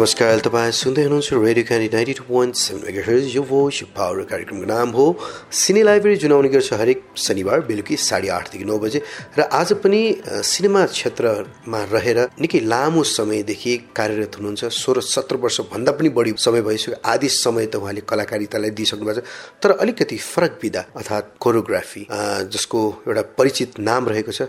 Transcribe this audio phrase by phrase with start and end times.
[0.00, 4.88] नमस्कार तपाईँ सुन्दै हुनुहुन्छ radio Candid ninety two point seven यो भोइस पावर कार्यक्रमको नाम
[4.96, 5.04] हो।
[5.52, 9.02] सिने लाइब्रेरी जुन आउने गर्छ हरेक शनिबार बेलुकी साढे आठदेखि नौ बजे।
[9.36, 16.08] र आज पनि सिनेमा क्षेत्रमा रहेर निकै लामो समयदेखि कार्यरत हुनुहुन्छ। सोह्र सत्र वर्षभन्दा पनि
[16.16, 19.24] बढी समय भइसक्यो। आदि समय त उहाँले कलाकारितालाई दिइसक्नु भएको छ।
[19.60, 22.06] तर अलिकति फरक विधा अर्थात् कोरियोग्राफी
[22.48, 24.48] जसको एउटा परिचित नाम रहेको छ।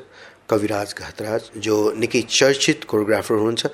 [0.52, 3.66] कविराज घतराज जो निकै चर्चित कोरियोग्राफर हुनुहुन्छ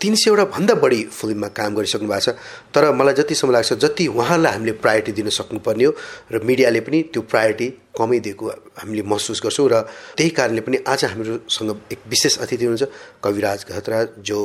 [0.00, 2.36] तिन सयवटा भन्दा बढी फिल्ममा काम गरिसक्नु भएको छ।
[2.74, 5.92] तर मलाई जतिसम्म लाग्छ जति उहाँलाई हामीले प्रायोरिटी दिन सक्नुपर्ने हो
[6.32, 8.44] र मिडियाले पनि त्यो प्रायोरिटी कमै दिएको
[8.78, 9.74] हामीले महसुस गर्छौँ र
[10.18, 12.84] त्यही कारणले पनि आज हामीहरूसँग एक विशेष अतिथि हुनुहुन्छ
[13.22, 14.38] कविराज घतराज जो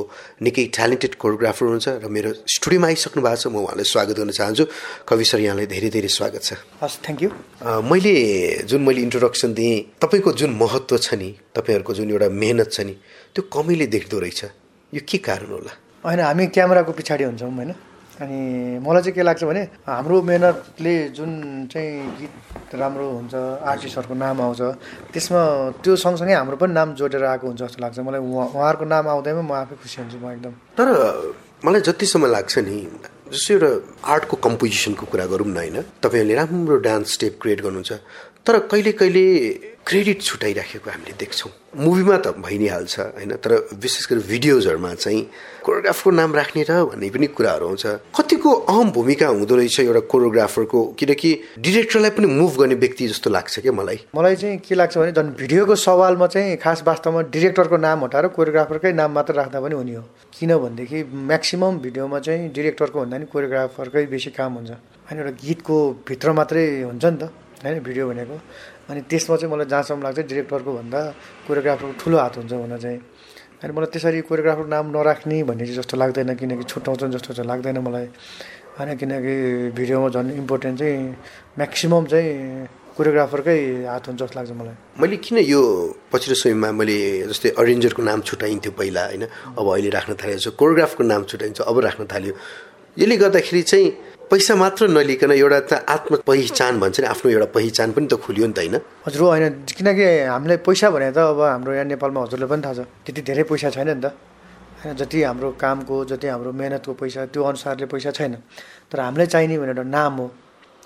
[0.45, 4.65] निकै ट्यालेन्टेड कोरियोग्राफर हुनुहुन्छ र मेरो स्टुडियोमा आइसक्नु भएको छ। म उहाँलाई स्वागत गर्न चाहन्छु।
[5.09, 7.29] कवि सर यहाँलाई धेरै धेरै स्वागत छ। हस् थ्याङ्क यू
[7.89, 8.13] मैले
[8.69, 12.93] जुन मैले इन्ट्रोडक्सन दिएँ तपाईँको जुन महत्त्व छ नि तपाईँहरूको जुन एउटा मेहनत छ नि
[13.33, 14.41] त्यो कमैले देख्दो रहेछ।
[14.93, 15.73] यो के कारण होला?
[16.05, 17.73] होइन हामी क्यामेराको पछाडि हुन्छौँ होइन?
[18.19, 18.39] अनि
[18.83, 21.31] मलाई चाहिँ के लाग्छ भने हाम्रो मेहनतले जुन
[21.71, 24.61] चाहिँ गीत राम्रो हुन्छ आर्टिस्टहरूको नाम आउँछ
[25.13, 25.41] त्यसमा
[25.83, 29.41] त्यो सँगसँगै हाम्रो पनि नाम जोडेर आएको हुन्छ जस्तो लाग्छ। मलाई उहाँ उहाँहरूको नाम आउँदैमा
[29.41, 30.87] म आफै खुसी हुन्छु म एकदम। तर
[31.63, 32.77] मलाई जतिसम्म लाग्छ नि
[33.31, 33.71] जस्तो एउटा
[34.03, 37.91] आर्टको कम्पोजिसनको कुरा गरौँ न होइन तपाईँहरूले राम्रो डान्स स्टेप क्रिएट गर्नुहुन्छ।
[38.45, 39.25] तर कहिले कहिले
[39.85, 41.51] क्रेडिट छुट्याइराखेको हामीले देख्छौँ।
[41.81, 43.31] मुभीमा त भइ नै हाल्छ होइन?
[43.41, 45.21] तर विशेष गरी भिडियोजहरूमा चाहिँ
[45.65, 50.79] कोरियोग्राफरको नाम राख्ने र भन्ने पनि कुराहरू आउँछ। कतिको अहम भूमिका हुँदो रहेछ एउटा कोरियोग्राफरको
[50.99, 55.11] किनकि डिरेक्टरलाई पनि मुभ गर्ने व्यक्ति जस्तो लाग्छ क्या मलाई। मलाई चाहिँ के लाग्छ भने
[55.11, 59.93] झन् भिडियोको सवालमा चाहिँ खास वास्तवमा डिरेक्टरको नाम हटाएर कोरियोग्राफरकै नाम मात्र राख्दा पनि हुने
[59.93, 60.03] हो।
[60.37, 64.71] किनभनेदेखि म्याक्सिमम् भिडियोमा चाहिँ डिरेक्टरको भन्दा नि कोरियोग्राफरकै बेसी काम हुन्छ।
[65.09, 65.77] होइन एउटा गीतको
[66.07, 67.33] भित्र मात्रै हुन्छ नि त।
[67.63, 68.35] होइन भिडियो भनेको।
[68.89, 70.99] अनि त्यसमा चाहिँ मलाई जहाँसम्म लाग्छ डिरेक्टरको भन्दा
[71.47, 72.99] कोरियोग्राफरको ठुलो हात हुन्छ भनेर चाहिँ।
[73.63, 77.77] अनि मलाई त्यसरी कोरियोग्राफर नाम नराख्ने भन्ने चाहिँ जस्तो लाग्दैन किनकि छुट्याउँछन् जस्तो चाहिँ लाग्दैन
[77.83, 78.07] मलाई।
[78.79, 79.35] होइन किनकि
[79.75, 80.97] भिडियोमा झन् इम्पोर्टेन्ट चाहिँ
[81.59, 82.31] म्याक्सिमम् चाहिँ
[82.95, 83.59] कोरियोग्राफरकै
[83.91, 85.61] हात हुन्छ जस्तो लाग्छ मलाई। मैले किन यो
[86.11, 89.23] पछिल्लो समयमा मैले जस्तै अरेन्जरको नाम छुट्याइन्थ्यो पहिला होइन?
[89.59, 92.33] अब अहिले राख्न थालेको छ कोरियोग्राफको नाम छुट्याइन्छ अब राख्न थाल्यो।
[92.97, 93.87] यसले गर्दाखेरि चाहिँ
[94.29, 98.45] पैसा मात्र नलिकन एउटा त आत्म पहिचान भन्छ नि आफ्नो एउटा पहिचान पनि त खुल्यो
[98.45, 98.75] नि त होइन?
[99.05, 102.79] हजुर होइन। किनकि हामीलाई पैसा भने त अब हाम्रो यहाँ नेपालमा हजुरलाई पनि थाहा छ।
[103.05, 104.13] त्यति धेरै पैसा छैन नि त।
[104.85, 108.33] होइन जति हाम्रो कामको जति हाम्रो मेहनतको पैसा त्यो अनुसारले पैसा छैन।
[108.93, 110.25] तर हामीलाई चाहिने भने एउटा नाम हो।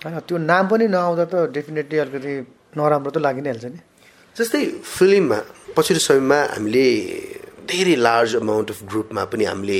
[0.07, 2.33] होइन त्यो नाम पनि नआउँदा त डेफिनेटली अलिकति
[2.79, 3.79] नराम्रो त लागि नै हाल्छ नि।
[4.35, 5.39] जस्तै फिल्ममा
[5.75, 6.87] पछिल्लो समयमा हामीले
[7.67, 9.79] धेरै लार्ज अमाउन्ट अफ ग्रुपमा पनि हामीले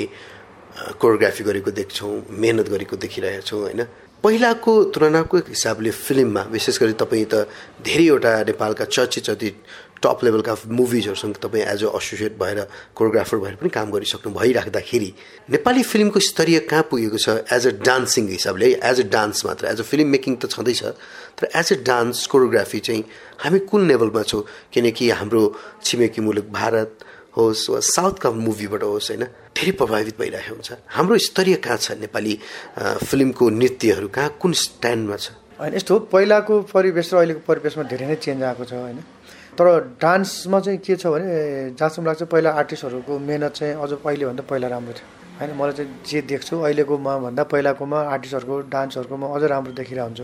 [0.73, 3.81] कोरियोग्राफी गरेको देख्छौँ मेहनत गरेको देखिरहेका छौँ होइन?
[4.23, 7.47] पहिलाको तुलनाको हिसाबले फिल्ममा विशेष गरी तपाईँ त
[7.83, 9.55] धेरैवटा नेपालका चर्चित चर्चित
[10.03, 12.59] टप लेभलका मुभिजहरूसँग तपाईँ एज अ एसोसिएट भएर
[12.95, 15.13] कोरियोग्राफर भएर पनि काम गरिसक्नु भइराख्दाखेरि
[15.51, 17.29] नेपाली फिल्मको स्तरीय कहाँ पुगेको छ?
[17.51, 20.83] एज अ डान्सिङ हिसाबले एज अ डान्स मात्र एज अ फिल्म मेकिङ त छँदैछ
[21.39, 23.03] तर एज अ डान्स कोरियोग्राफी चाहिँ
[23.43, 24.43] हामी कुन लेभलमा छौँ?
[24.73, 25.43] किनकि हाम्रो
[25.83, 26.89] छिमेकी मुलुक भारत
[27.37, 29.23] होस् वा साउथका मुभीबाट होस् होइन
[29.57, 32.33] धेरै प्रभावित भइरहेको हुन्छ। हाम्रो स्तरीय कहाँ छ नेपाली
[32.77, 34.29] फिल्मको नृत्यहरू कहाँ?
[34.41, 35.31] कुन स्ट्यान्डमा छ?
[35.59, 38.99] होइन यस्तो पहिलाको परिवेश र अहिलेको परिवेशमा धेरै नै चेन्ज आएको छ होइन।
[39.53, 39.65] तर
[40.01, 44.93] डान्समा चाहिँ के छ भने जहाँसम्म लाग्छ पहिला आर्टिस्टहरूको मेहनत चाहिँ अझ पहिलेभन्दा पहिला राम्रो
[44.93, 45.07] थियो।
[45.43, 50.21] होइन मलाई चाहिँ जे देख्छु अहिलेकोमा भन्दा पहिलाकोमा आर्टिस्टहरूको डान्सहरूकोमा अझ राम्रो देखिरहेको हुन्छ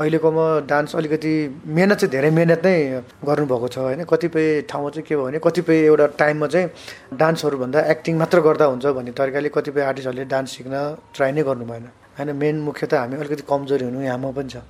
[0.00, 1.32] अहिलेकोमा डान्स अलिकति
[1.70, 2.74] मेहनत चाहिँ धेरै मेहनत नै
[3.22, 6.66] गर्नुभएको छ होइन। कतिपय ठाउँमा चाहिँ के भयो भने कतिपय एउटा टाइममा चाहिँ
[7.14, 10.74] डान्सहरूभन्दा एक्टिङ मात्र गर्दा हुन्छ भन्ने तरिकाले कतिपय आर्टिस्टहरूले डान्स सिक्न
[11.14, 11.86] ट्राई नै गर्नु भएन।
[12.18, 14.66] होइन मेन मुख्य त हामी अलिकति कमजोरी हुनु यहाँमा पनि छ।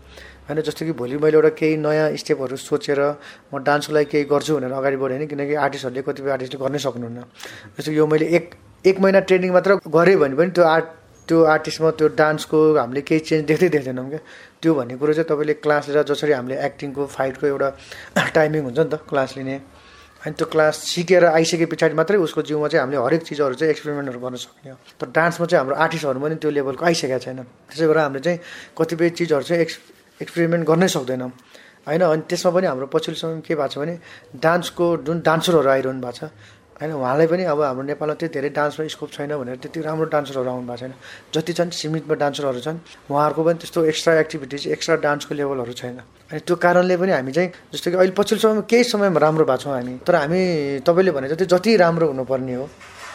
[0.47, 3.01] होइन जस्तो कि भोलि मैले एउटा केही नयाँ स्टेपहरू सोचेर
[3.49, 7.19] म डान्सको लागि केही गर्छु भनेर अगाडि बढेँ होइन किनकि आर्टिस्टहरूले कतिपय आर्टिस्टले गर्नै सक्नुहुन्न।
[7.75, 8.45] जस्तो यो मैले एक
[8.85, 10.85] एक महिना ट्रेनिङ मात्र गरेँ भने पनि त्यो आर्ट
[11.29, 14.21] त्यो आर्टिस्टमा त्यो डान्सको हामीले केही चेन्ज देख्दै देख्दैनौँ क्या।
[14.63, 17.69] त्यो भन्ने कुरो चाहिँ तपाईँले क्लास लिएर जसरी हामीले एक्टिङको फाइटको एउटा
[18.35, 19.57] टाइमिङ हुन्छ नि त क्लास लिने।
[20.23, 24.21] अनि त्यो क्लास सिकेर आइसके पछाडि मात्रै उसको जिउमा चाहिँ हामीले हरेक चिजहरू चाहिँ एक्सपेरिमेन्टहरू
[24.23, 27.99] गर्न सक्ने हो। तर डान्समा चाहिँ हाम्रो आर्टिस्टहरू पनि त्यो लेभलको आइसकेको छैन त्यसै भएर
[27.99, 28.39] हामीले चाहिँ
[28.79, 29.75] कतिपय चिजहरू चाहिँ एक्स
[30.23, 31.31] एक्सपेरिमेन्ट गर्नै सक्दैनौँ।
[31.87, 33.95] होइन अनि त्यसमा पनि हाम्रो पछिल्लो समयमा के भएको छ भने
[34.39, 36.31] डान्सको जुन डान्सरहरू आइरहनु भएको छ
[36.77, 40.51] होइन उहाँलाई पनि अब हाम्रो नेपालमा त्यति धेरै डान्समा स्कोप छैन भनेर त्यति राम्रो डान्सरहरू
[40.51, 40.93] आउनु भएको छैन।
[41.33, 42.79] जति छन् सीमितमा डान्सरहरू छन्
[43.09, 45.97] उहाँहरूको पनि त्यस्तो एक्स्ट्रा एक्टिभिटिज एक्स्ट्रा डान्सको लेभलहरू छैन।
[46.29, 49.63] अनि त्यो कारणले पनि हामी चाहिँ जस्तो कि अहिले पछिल्लो समयमा केही समयमा राम्रो भएको
[49.63, 50.41] छौँ हामी तर हामी
[50.85, 52.69] तपाईँले भने जति जति राम्रो हुनुपर्ने हो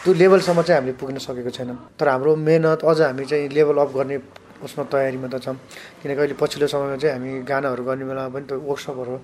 [0.04, 3.94] त्यो लेभलसम्म चाहिँ हामीले पुग्न सकेको छैनौँ। तर हाम्रो मेहनत अझ हामी चाहिँ लेभल अप
[3.94, 4.18] गर्ने
[4.66, 5.56] उसमा तयारीमा त छौँ।
[6.02, 9.16] किनकि अहिले पछिल्लो समयमा चाहिँ हामी गानाहरू गर्ने बेलामा पनि त वर्कसपहरू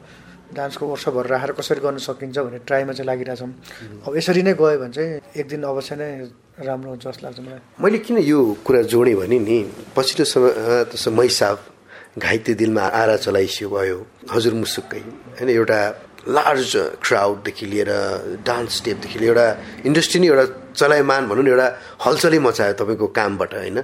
[0.56, 3.52] डान्सको वर्षभर राखेर कसरी गर्न सकिन्छ भन्ने ट्राईमा चाहिँ लागिरहेछौँ
[4.08, 6.10] अब यसरी नै गयो भने चाहिँ एक दिन अवश्य नै
[6.64, 9.58] राम्रो हुन्छ जस्तो लाग्छ मलाई। मैले किन यो कुरा जोडेँ भने नि
[9.96, 10.52] पछिल्लो समय
[10.92, 11.58] त्यसो मैसाब
[12.18, 13.98] घाइते दिलमा आरा चलाइसियो भयो
[14.34, 15.02] हजुर मुसुक्कै
[15.38, 15.80] होइन एउटा
[16.28, 16.72] लार्ज
[17.04, 17.92] क्राउडदेखि लिएर
[18.48, 19.48] डान्स स्टेपदेखि लिएर एउटा
[19.86, 21.68] इन्डस्ट्री नै एउटा चलायमान भनौँ न एउटा
[22.06, 23.78] हलचलै मचायो तपाईँको कामबाट होइन।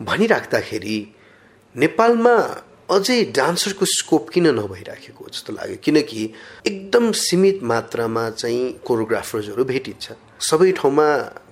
[0.00, 0.98] भनिराख्दाखेरि
[1.74, 2.34] नेपालमा
[2.88, 5.76] अझै डान्सरको स्कोप किन नभइराखेको जस्तो लाग्यो?
[5.82, 6.30] किनकि
[6.66, 11.06] एकदम सीमित मात्रामा चाहिँ कोरियोग्राफर्सहरू भेटिन्छ। सबै ठाउँमा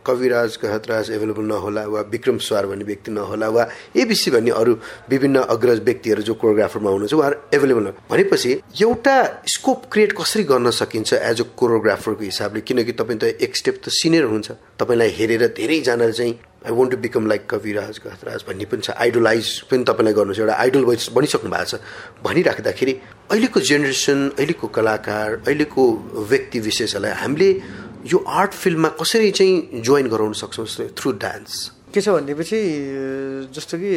[0.06, 3.66] कविराज कहतराज एभाइलेबल नहोला वा विक्रम स्वार भन्ने व्यक्ति नहोला वा
[3.96, 4.72] एबिसी भन्ने अरू
[5.10, 8.52] विभिन्न अग्रज व्यक्तिहरू जो कोरियोग्राफरमा हुनुहुन्छ उहाँहरू एभाइलेबल भनेपछि
[8.82, 9.16] एउटा
[9.48, 12.60] स्कोप क्रिएट कसरी गर्न सकिन्छ एज अ कोरियोग्राफरको हिसाबले?
[12.60, 16.96] किनकि तपाईँ त एक स्टेप त सिनियर हुन्छ तपाईँलाई हेरेर धेरैजनाले चाहिँ I want to
[16.96, 21.50] become like Kabiraj Gahatraj भन्ने पनि छ। आइडोलाइज पनि तपाईँलाई गर्नु छ एउटा आइडल बनिसक्नु
[21.50, 21.81] भएको छ।
[22.25, 22.93] भनिराख्दाखेरि
[23.31, 25.82] अहिलेको जेनेरेसन अहिलेको कलाकार अहिलेको
[26.31, 27.49] व्यक्ति विशेषहरूलाई हामीले
[28.12, 30.66] यो आर्ट फिल्डमा कसरी चाहिँ जोइन गराउन सक्छौँ
[30.96, 31.52] थ्रु डान्स
[31.94, 32.58] के छ भनेपछि
[33.55, 33.93] जस्तो कि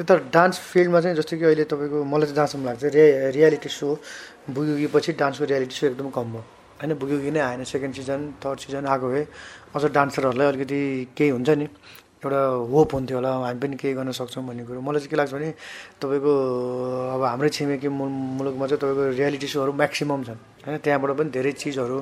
[0.00, 3.04] यता डान्स फिल्डमा चाहिँ जस्तो कि अहिले तपाईँको मलाई चाहिँ जहाँसम्म लाग्छ। रि
[3.36, 3.88] रियालिटी सो
[4.50, 6.44] बुगुगीपछि डान्सको रियालिटी सो एकदम कम भयो।
[6.84, 9.24] होइन बुगुगी नै आएन। सेकेन्ड सिजन थर्ड सिजन आएको भए
[9.72, 10.80] अझ डान्सरहरूलाई अलिकति
[11.16, 11.66] केही हुन्छ नि।
[12.20, 12.40] एउटा
[12.72, 15.48] होप हुन्थ्यो होला हामी पनि केही गर्न सक्छौँ भन्ने कुरो। मलाई चाहिँ के लाग्छ भने
[16.00, 16.32] तपाईँको
[17.14, 21.96] अब हाम्रै छिमेकी मुलुकमा चाहिँ तपाईँको रियालिटी सोहरू म्याक्सिमम् छन्। होइन त्यहाँबाट पनि धेरै चिजहरू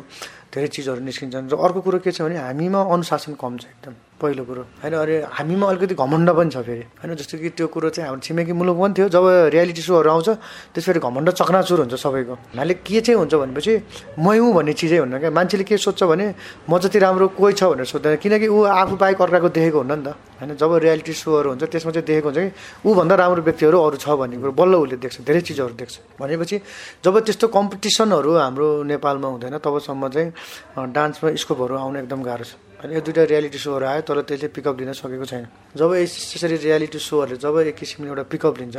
[0.53, 4.45] धेरै चिजहरू निस्किन्छन्। र अर्को कुरो के छ भने हामीमा अनुशासन कम छ एकदम पहिलो
[4.45, 8.07] कुरो। होइन अरे हामीमा अलिकति घमण्ड पनि छ फेरि। होइन जस्तो कि त्यो कुरो चाहिँ
[8.13, 10.29] हाम्रो छिमेकी मुलुक पनि थियो जब रियालिटी सोहरू आउँछ
[10.77, 13.73] त्यसपछि घमण्ड चकनाचुर हुन्छ सबैको। हुनाले के चाहिँ हुन्छ भनेपछि
[14.21, 16.27] मै हुँ भन्ने चिजै हुन्न क्या। मान्छेले के सोध्छ भने
[16.69, 20.05] म जति राम्रो कोही छ भनेर सोध्दैन। किनकि ऊ आफू बाहेक अर्काको देखेको हुन्न नि
[20.05, 20.09] त।
[20.39, 22.51] होइन जब रियालिटी सोहरू हुन्छ त्यसमा चाहिँ देखेको हुन्छ कि
[22.85, 26.57] ऊभन्दा राम्रो व्यक्तिहरू अरू छ भन्ने कुरो। बल्ल उसले देख्छ धेरै चिजहरू देख्छ। भनेपछि
[27.03, 30.31] जब त्यस्तो कम्पिटिसनहरू हाम्रो नेपालमा हुँदैन तबसम्म चाहिँ
[30.99, 34.75] डान्समा स्कोपहरू आउन एकदम गाह्रो छ। अनि यो दुइटा रियालिटी सोहरू आयो तर त्यसले पिकअप
[34.81, 35.47] लिन सकेको छैन।
[35.79, 38.77] जब यसरी रियालिटी सोहरूले जब एक किसिमले एउटा पिकअप लिन्छ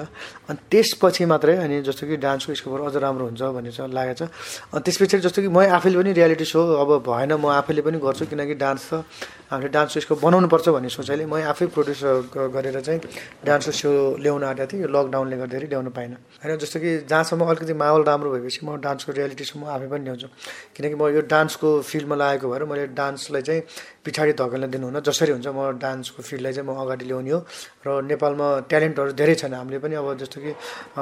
[0.52, 4.30] अनि त्यसपछि मात्रै अनि जस्तो कि डान्सको स्कोपहरू अझ राम्रो हुन्छ भन्ने चाहिँ लागेको छ।
[4.76, 7.98] अनि त्यस पछाडि जस्तो कि म आफैले पनि रियालिटी सो अब भएन म आफैले पनि
[8.04, 9.08] गर्छु किनकि डान्स त
[9.50, 12.02] हामीले डान्सको स्कोप बनाउनुपर्छ भन्ने सोचाइले म आफै प्रड्युस
[12.36, 13.00] गरेर चाहिँ
[13.48, 13.90] डान्सको सो
[14.20, 18.30] ल्याउन आँटेको थिएँ। यो लकडाउनले गर्दाखेरि ल्याउन पाइनँ। होइन जस्तो कि जहाँसम्म अलिकति माहौल राम्रो
[18.34, 20.28] भएपछि म डान्सको रियालिटी सो म आफै पनि ल्याउँछु।
[20.76, 23.62] किनकि म यो डान्सको फिल्डमा लागेको भएर मैले डान्सलाई चाहिँ
[24.04, 27.40] पछाडि धकेल्न दिनुहुन्न जसरी हुन्छ म डान्सको फिल्डलाई चाहिँ म अगाडि ल्याउने हो।
[27.88, 30.52] र नेपालमा ट्यालेन्टहरू धेरै छन् हामीले पनि अब जस्तो कि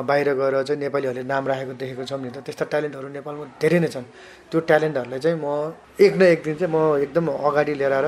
[0.06, 3.89] बाहिर गएर चाहिँ नेपालीहरूले नाम राखेको देखेको छौँ नि त त्यस्ता ट्यालेन्टहरू नेपालमा धेरै नै
[3.89, 4.06] छन्।
[4.50, 8.07] त्यो ट्यालेन्टहरूलाई चाहिँ म एक न एक दिन चाहिँ म एकदम अगाडि लिएर आएर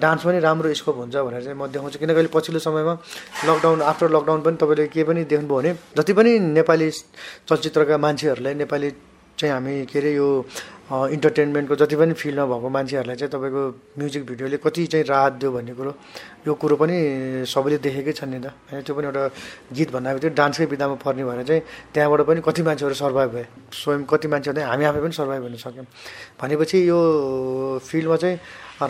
[0.00, 2.94] डान्स पनि राम्रो स्कोप हुन्छ भनेर चाहिँ म देखाउँछु। किनकि पछिल्लो समयमा
[3.44, 6.88] लकडाउन आफ्टर लकडाउन पनि तपाईँले के पनि देख्नुभयो भने जति पनि नेपाली
[7.48, 8.88] चलचित्रका मान्छेहरूलाई नेपाली
[9.40, 10.28] चाहिँ हामी के अरे यो
[10.90, 13.62] इन्टरटेनमेन्टको जति पनि फिल्डमा भएको मान्छेहरूलाई चाहिँ तपाईँको
[13.98, 15.92] म्युजिक भिडियोले कति चाहिँ राहत दियो भन्ने कुरो
[16.46, 16.96] यो कुरो पनि
[17.46, 19.22] सबैले देखेकै छन् नि त। होइन त्यो पनि एउटा
[19.70, 21.62] गीत भन्दा बित्तिकै डान्सकै विधामा पर्ने भएर चाहिँ
[21.94, 25.86] त्यहाँबाट पनि कति मान्छेहरू सर्भाइभ भए स्वयं कति मान्छेहरू हामी आफै पनि सर्भाइभ हुन सक्यौँ।
[26.42, 26.98] भनेपछि यो
[27.86, 28.36] फिल्डमा चाहिँ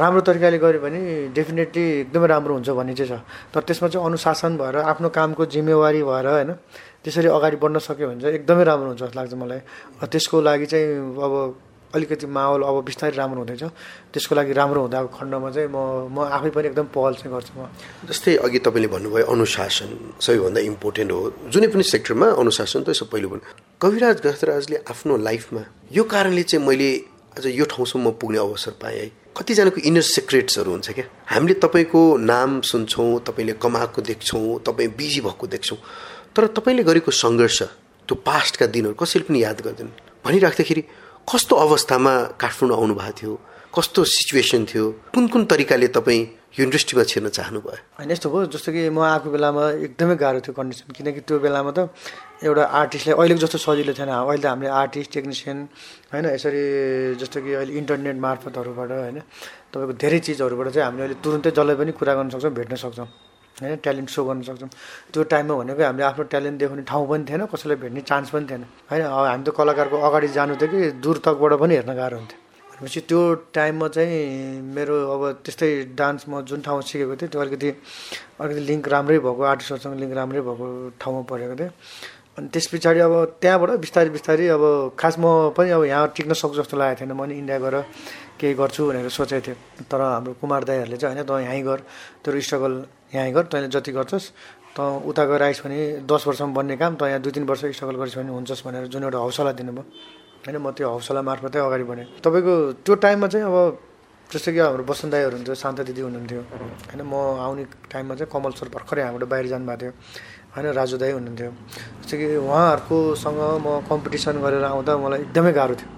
[0.00, 1.00] राम्रो तरिकाले गऱ्यो भने
[1.36, 3.20] डेफिनेटली एकदमै राम्रो हुन्छ भन्ने चाहिँ छ।
[3.52, 6.50] तर त्यसमा चाहिँ अनुशासन भएर आफ्नो कामको जिम्मेवारी भएर होइन
[7.04, 9.60] त्यसरी अगाडि बढ्न सक्यो भने चाहिँ एकदमै राम्रो हुन्छ जस्तो लाग्छ मलाई।
[10.12, 11.34] त्यसको लागि चाहिँ अब
[11.90, 13.64] अलिकति माहौल अब बिस्तारै राम्रो हुँदैछ।
[14.14, 15.78] त्यसको लागि राम्रो हुँदा खण्डमा चाहिँ म
[16.14, 17.66] म आफै पनि एकदम पहल चाहिँ गर्छु म।
[18.06, 19.90] जस्तै अघि तपाईँले भन्नुभयो अनुशासन
[20.22, 23.42] सबैभन्दा इम्पोर्टेन्ट हो। जुनै पनि सेक्टरमा अनुशासन त यसो पहिलो पनि
[23.82, 26.90] कविराज गजराजले आफ्नो लाइफमा यो कारणले चाहिँ मैले
[27.38, 32.60] आज यो ठाउँसम्म पुग्ने अवसर पाएँ है। कतिजनाको इनर सिक्रेट्सहरू हुन्छ क्या। हामीले तपाईँको नाम
[32.70, 35.78] सुन्छौँ तपाईँले कमाएको देख्छौँ तपाईँ बिजी भएको देख्छौँ।
[36.36, 37.58] तर तपाईँले गरेको सङ्घर्ष
[38.08, 39.88] त्यो पास्टका दिनहरू कसैले पनि याद गर्दैन
[40.24, 40.82] भनिराख्दाखेरि
[41.26, 43.32] कस्तो अवस्थामा काठमाडौँ आउनुभएको थियो?
[43.70, 44.84] कस्तो सिचुएसन थियो?
[45.14, 46.22] कुन कुन तरिकाले तपाईँ
[46.58, 47.76] यो इन्डस्ट्रीमा छिर्न चाहनुभयो?
[47.98, 51.70] होइन यस्तो भयो जस्तो कि म आएको बेलामा एकदमै गाह्रो थियो कन्डिसन किनकि त्यो बेलामा
[51.70, 51.94] त
[52.42, 55.58] एउटा आर्टिस्टलाई अहिलेको जस्तो सजिलो थिएन। अहिले त हामीले आर्टिस्ट टेक्निसियन
[56.10, 56.62] होइन यसरी
[57.22, 59.18] जस्तो कि अहिले इन्टरनेट मार्फतहरूबाट होइन
[59.70, 63.29] तपाईँको धेरै चिजहरूबाट चाहिँ हामीले अहिले तुरुन्तै जसलाई पनि कुरा गर्न सक्छौँ भेट्न सक्छौँ।
[63.60, 64.70] होइन ट्यालेन्ट सो गर्न सक्छौँ।
[65.12, 68.62] त्यो टाइममा भनेको हामीले आफ्नो ट्यालेन्ट देखाउने ठाउँ पनि थिएन कसैलाई भेट्ने चान्स पनि थिएन।
[68.90, 72.38] होइन हामी त कलाकारको अगाडि जानु थियो कि दूर तकबाट पनि हेर्न गाह्रो हुन्थ्यो।
[72.70, 73.20] भनेपछि त्यो
[73.52, 77.70] टाइममा चाहिँ मेरो अब त्यस्तै डान्स म जुन ठाउँमा सिकेको थिएँ त्यो अलिकति
[78.40, 81.72] अलिकति लिङ्क राम्रै भएको आर्टिस्टहरूसँग लिङ्क राम्रै भएको ठाउँमा पढेको थिएँ।
[82.38, 84.64] अनि त्यस पछाडि अब त्यहाँबाट बिस्तारै बिस्तारै अब
[84.96, 87.76] खास म पनि अब यहाँ टिक्न सक्छु जस्तो लागेको थिएन। म नि इन्डिया गएर
[88.40, 91.78] केही गर्छु भनेर सोचेको थिएँ। तर हाम्रो कुमार दाईहरूले चाहिँ होइन त यहीँ गर।
[92.24, 92.74] तेरो स्ट्रगल
[93.14, 94.26] यहीँ गर तैँले जति गर्छस्
[94.76, 97.96] त उता गएर आइस् भने दस वर्षमा बन्ने काम त यहाँ दुई तिन वर्ष स्ट्रगल
[97.98, 99.82] गरिस् भने हुन्छस् भनेर जुन एउटा हौसला दिनुभयो।
[100.46, 102.54] होइन म त्यो हौसला मार्फतै अगाडि बढेँ। तपाईँको
[102.86, 103.78] त्यो टाइममा चाहिँ अब
[104.30, 106.40] जस्तो कि हाम्रो बसन्त दाईहरू हुनुहुन्थ्यो शान्त दिदी हुनुहुन्थ्यो।
[106.86, 109.92] होइन म आउने टाइममा चाहिँ कमल सर भर्खरै हामीबाट बाहिर जानुभएको थियो।
[110.54, 111.50] होइन राजु दाई हुनुहुन्थ्यो।
[112.06, 115.90] जस्तो कि उहाँहरूकोसँग म कम्पिटिसन गरेर आउँदा मलाई एकदमै गाह्रो थियो।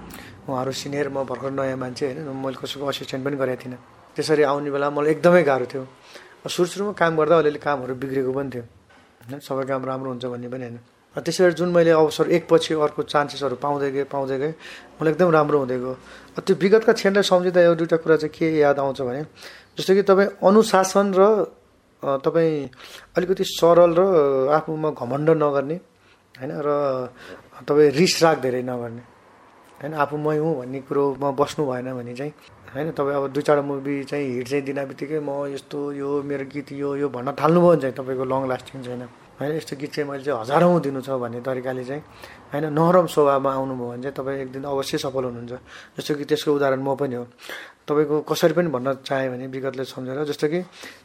[0.49, 3.79] उहाँहरू सिनियर म भर्खर नयाँ मान्छे होइन मैले कसैको असिस्टेन्ट पनि गरेको थिइनँ।
[4.17, 5.85] त्यसरी आउने बेला मलाई एकदमै गाह्रो थियो।
[6.49, 8.65] सुरु सुरुमा काम गर्दा अलिअलि कामहरू बिग्रेको पनि थियो।
[9.23, 9.39] होइन?
[9.39, 10.79] सबै काम राम्रो हुन्छ भन्ने पनि होइन।
[11.15, 14.55] त्यसरी जुन मैले अवसर एकपछि अर्को चान्सेसहरू पाउँदै गएँ पाउँदै गएँ
[14.99, 15.95] मलाई एकदम राम्रो हुँदै गयो।
[16.41, 19.23] त्यो विगतका क्षणलाई सम्झिँदा एउटा दुइटा कुरा चाहिँ के याद आउँछ भने
[19.77, 21.23] जस्तो कि तपाईँ अनुशासन र
[22.03, 22.67] तपाईँ
[23.15, 24.03] अलिकति सरल र
[24.51, 25.77] आफूमा घमण्ड नगर्ने
[26.41, 26.51] होइन?
[26.59, 26.69] र
[27.63, 29.03] तपाईँ रिस राग धेरै नगर्ने।
[29.79, 29.95] होइन?
[29.95, 32.33] आफू मै हुँ भन्ने कुरोमा बस्नु भएन भने चाहिँ
[32.73, 36.45] होइन तपाईँ अब दुई चारवटा मुभी चाहिँ हिट चाहिँ दिन बित्तिकै म यस्तो यो मेरो
[36.49, 39.03] गीत यो यो भन्न थाल्नुभयो भने चाहिँ तपाईँको लङ लास्टिङ छैन
[39.37, 42.03] होइन। यस्तो गीत चाहिँ मैले चाहिँ हजारौँ दिनु छ भन्ने तरिकाले चाहिँ।
[42.53, 45.53] होइन नरम स्वभावमा आउनुभयो भने चाहिँ तपाईँ एक दिन अवश्य सफल हुनुहुन्छ।
[46.01, 47.25] जस्तो कि त्यसको उदाहरण म पनि हो।
[47.85, 50.61] तपाईँको कसरी पनि भन्न चाहेँ भने विगतले सम्झेर जस्तो कि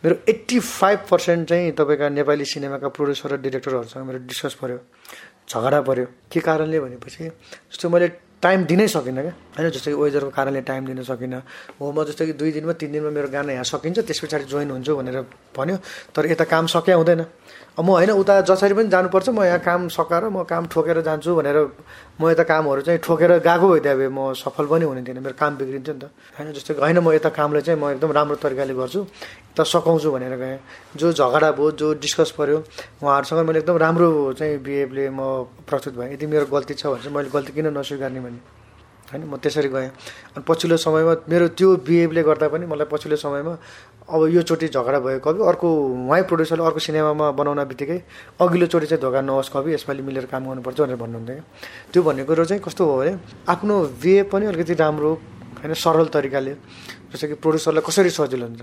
[0.05, 4.79] मेरो एट्टी फाइभ पर्सेन्ट चाहिँ तपाईँका नेपाली सिनेमाका प्रड्युसर र डिरेक्टरहरूसँग मेरो डिस्कस पऱ्यो
[5.49, 8.07] झगडा पऱ्यो के कारणले भनेपछि जस्तो मैले
[8.41, 9.33] टाइम दिनै सकिनँ क्या?
[9.57, 11.41] होइन जस्तो कि वेदरको कारणले टाइम दिन सकिनँ।
[11.81, 14.69] हो म जस्तो कि दुई दिनमा तिन दिनमा मेरो गाना यहाँ सकिन्छ त्यस पछाडि जोइन
[14.71, 15.17] हुन्छु भनेर
[15.57, 15.77] भन्यो
[16.13, 17.21] तर यता काम सकिया हुँदैन।
[17.77, 21.57] म होइन उता जसरी पनि जानुपर्छ म यहाँ काम सकाएर म काम ठोकेर जान्छु भनेर
[22.17, 25.57] म यता कामहरू चाहिँ ठोकेर गएको भइदियो भए म सफल पनि हुने थिएन मेरो काम
[25.61, 29.05] बिग्रिन्थ्यो नि त। होइन जस्तो होइन म यता कामलाई चाहिँ म एकदम राम्रो तरिकाले गर्छु
[29.53, 30.57] त सकाउँछु भनेर गएँ।
[30.97, 32.57] जो झगडा भयो जो डिस्कस पऱ्यो
[32.97, 37.13] उहाँहरूसँग मैले एकदम राम्रो चाहिँ बिहेभले म प्रस्तुत भएँ। यदि मेरो गल्ती छ भने चाहिँ
[37.13, 38.39] मैले गल्ती किन नस्वीकार्ने भने
[39.13, 39.89] होइन म त्यसरी गएँ।
[40.33, 43.53] अनि पछिल्लो समयमा मेरो त्यो बिहेभले गर्दा पनि मलाई पछिल्लो समयमा
[44.07, 47.97] अब योचोटि झगडा भयो कवि अर्को उहाँ प्रड्युसरले अर्को सिनेमामा बनाउन बित्तिकै
[48.39, 51.43] अघिल्लोचोटि चाहिँ धोका नहोस् कवि यसपालि मिलेर काम गर्नुपर्छ भनेर भन्नुहुन्थ्यो।
[51.91, 53.11] त्यो भन्ने कुरो चाहिँ कस्तो हो भने
[53.51, 55.11] आफ्नो बिहे पनि अलिकति राम्रो
[55.59, 56.53] होइन सरल तरिकाले
[57.11, 58.61] जस्तो कि प्रड्युसरलाई कसरी सजिलो हुन्छ।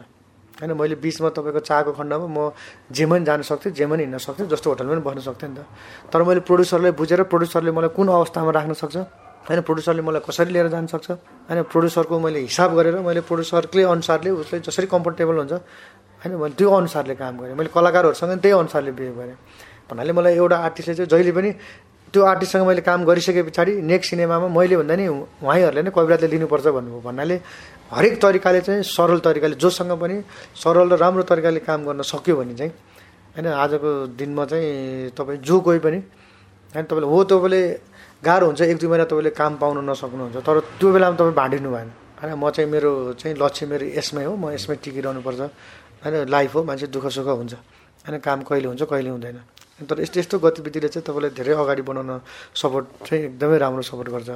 [0.65, 2.57] होइन मैले बिचमा तपाईँको चाको खण्डमा म
[2.89, 5.69] जेमा पनि जान सक्थेँ जेमा पनि हिँड्न सक्थेँ जस्तो होटलमा पनि बस्न सक्थेँ नि त।
[6.09, 8.97] तर मैले प्रड्युसरलाई बुझेर प्रड्युसरले मलाई कुन अवस्थामा राख्न सक्छ?
[9.45, 11.11] होइन प्रड्युसरले मलाई कसरी लिएर जान सक्छ?
[11.49, 16.71] होइन प्रड्युसरको मैले हिसाब गरेर मैले प्रड्युसरले अनुसारले उसले जसरी कम्फर्टेबल हुन्छ होइन मैले त्यो
[16.71, 19.37] अनुसारले काम गरेँ। मैले कलाकारहरूसँग त्यही अनुसारले बिहेभ गरेँ।
[19.85, 21.51] भन्नाले मलाई एउटा आर्टिस्टले चाहिँ जहिले पनि
[22.15, 26.67] त्यो आर्टिस्टसँग मैले काम गरिसके पछाडि नेक्स्ट सिनेमामा मैले भन्दा नि उहाँहरूले नै कविराजले लिनुपर्छ
[26.73, 27.37] भन्नुभयो। भन्नाले
[27.93, 30.17] हरेक तरिकाले चाहिँ सरल तरिकाले जोसँग पनि
[30.57, 32.73] सरल र राम्रो तरिकाले काम गर्न सक्यो भने चाहिँ
[33.35, 35.99] होइन आजको दिनमा चाहिँ तपाईँ जो कोही पनि
[36.73, 37.63] होइन तपाईँले हो तपाईँले
[38.25, 41.89] गाह्रो हुन्छ एक दुई महिना तपाईँले काम पाउन नसक्नुहुन्छ तर त्यो बेलामा तपाईँ भाँडिनु भएन।
[42.21, 42.91] होइन म चाहिँ मेरो
[43.21, 45.41] चाहिँ लक्ष्य मेरो यसमै हो म यसमै टिकिरहनुपर्छ।
[46.03, 47.55] होइन लाइफ हो मान्छे दुःख सुख हुन्छ।
[48.05, 49.39] होइन काम कहिले हुन्छ कहिले हुँदैन।
[49.85, 52.11] तर यस्तो यस्तो गतिविधिले चाहिँ तपाईँलाई धेरै अगाडि बढाउन
[52.55, 54.31] सपोर्ट चाहिँ एकदमै राम्रो सपोर्ट गर्छ।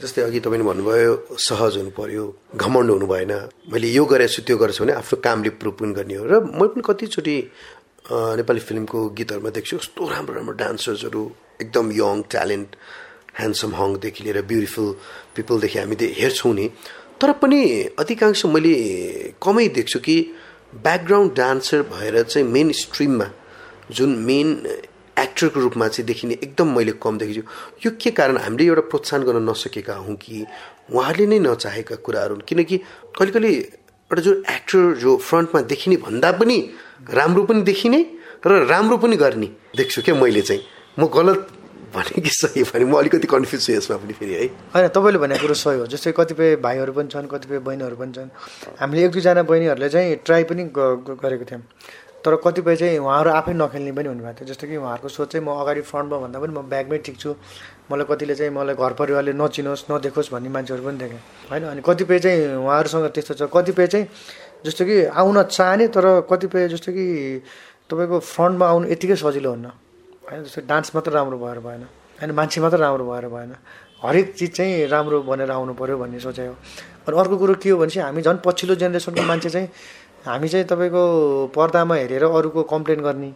[0.00, 2.24] जस्तै अघि तपाईँले भन्नुभयो सहज हुनु पर्यो
[2.56, 3.32] घमण्ड हुनु भएन।
[3.72, 6.82] मैले यो गरेछु त्यो गरेछु भने आफ्नो कामले प्रुभ पनि गर्ने हो। र मैले पनि
[6.82, 7.36] कतिचोटि
[8.38, 11.22] नेपाली फिल्मको गीतहरूमा देख्छु कस्तो राम्रो राम्रो डान्सर्सहरू
[11.62, 12.70] एकदम यङ ट्यालेन्ट
[13.34, 14.88] ह्यान्डसम हङदेखि लिएर ब्युटिफुल
[15.36, 16.68] पिपलदेखि हामी हेर्छौँ नि।
[17.20, 17.60] तर पनि
[17.98, 18.74] अधिकांश मैले
[19.42, 20.16] कमै देख्छु कि
[20.74, 23.28] ब्याकग्राउन्ड डान्सर भएर चाहिँ मेन स्ट्रिममा
[23.90, 24.48] जुन मेन
[25.18, 27.42] एक्टरको रूपमा चाहिँ देखिने एकदम मैले कम देखेछु
[27.84, 30.44] यो के कारण हामीले एउटा प्रोत्साहन गर्न नसकेका हौँ कि
[30.92, 32.76] उहाँहरूले नै नचाहेका कुराहरू किनकि
[33.16, 33.52] कहिले कहिले
[34.10, 36.56] एउटा जो एक्टर जो फ्रन्टमा देखिने भन्दा पनि
[37.12, 38.00] राम्रो पनि देखिने
[38.46, 40.62] र राम्रो पनि गर्ने देख्छु क्या मैले चाहिँ।
[40.98, 41.48] म गलत
[41.94, 45.42] भने कि सही भने म अलिकति कन्फ्युज छु यसमा पनि फेरि है। होइन तपाईँले भनेको
[45.42, 48.30] कुरो सही हो। जस्तै कतिपय भाइहरू पनि छन् कतिपय बहिनीहरू पनि छन्।
[48.80, 51.62] हामीले एक दुईजना बहिनीहरूले चाहिँ ट्राई पनि गरेको थियौँ।
[52.22, 55.50] तर कतिपय चाहिँ उहाँहरू आफै नखेल्ने पनि हुनुभएको थियो। जस्तो कि उहाँहरूको सोच चाहिँ म
[55.58, 57.34] अगाडि फ्रन्टमा भन्दा पनि म ब्यागमै ठिक छु।
[57.90, 61.20] मलाई कतिले चाहिँ मलाई घर परिवारले नचिनोस् नदेखोस् भन्ने मान्छेहरू पनि देखेँ।
[61.50, 64.06] होइन अनि कतिपय चाहिँ उहाँहरूसँग त्यस्तो छ। कतिपय चाहिँ
[64.64, 67.06] जस्तो कि आउन चाहने तर कतिपय जस्तो कि
[67.90, 69.81] तपाईँको फ्रन्टमा आउनु यतिकै सजिलो हुन्न।
[70.32, 71.82] होइन जस्तो डान्स मात्र राम्रो भएर भएन।
[72.20, 73.52] होइन मान्छे मात्र राम्रो भएर भएन।
[74.00, 76.56] हरेक चिज चाहिँ राम्रो बनेर आउनु पऱ्यो भन्ने सोचाइ हो।
[77.04, 79.68] अनि अर्को कुरो के हो भने चाहिँ हामी झन् पछिल्लो जेनेरेसनको मान्छे चाहिँ
[80.24, 81.02] हामी चाहिँ तपाईँको
[81.52, 83.32] पर्दामा हेरेर अरूको कम्प्लेन गर्ने